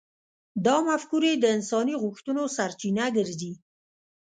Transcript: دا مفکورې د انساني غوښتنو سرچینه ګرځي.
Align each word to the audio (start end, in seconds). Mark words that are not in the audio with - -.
دا 0.65 0.75
مفکورې 0.87 1.31
د 1.37 1.45
انساني 1.55 1.95
غوښتنو 2.03 2.43
سرچینه 2.55 3.05
ګرځي. 3.17 3.53